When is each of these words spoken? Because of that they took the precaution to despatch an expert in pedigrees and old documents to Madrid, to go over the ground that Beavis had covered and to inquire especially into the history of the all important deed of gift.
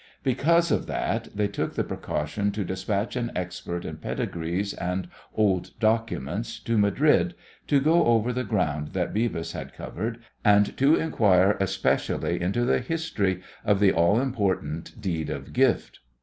Because 0.23 0.71
of 0.71 0.87
that 0.87 1.27
they 1.35 1.47
took 1.47 1.75
the 1.75 1.83
precaution 1.83 2.51
to 2.53 2.63
despatch 2.63 3.15
an 3.15 3.31
expert 3.35 3.85
in 3.85 3.97
pedigrees 3.97 4.73
and 4.73 5.07
old 5.35 5.77
documents 5.79 6.57
to 6.61 6.75
Madrid, 6.75 7.35
to 7.67 7.79
go 7.79 8.03
over 8.07 8.33
the 8.33 8.43
ground 8.43 8.93
that 8.93 9.13
Beavis 9.13 9.51
had 9.51 9.75
covered 9.75 10.17
and 10.43 10.75
to 10.77 10.95
inquire 10.95 11.55
especially 11.59 12.41
into 12.41 12.65
the 12.65 12.79
history 12.79 13.43
of 13.63 13.79
the 13.79 13.91
all 13.93 14.19
important 14.19 14.99
deed 14.99 15.29
of 15.29 15.53
gift. 15.53 15.99